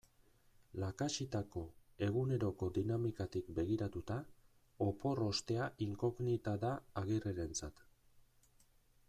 [0.83, 1.61] Lakaxitako
[2.07, 4.17] eguneroko dinamikatik begiratuta,
[4.87, 7.87] opor ostea inkognita da Agirrerentzat.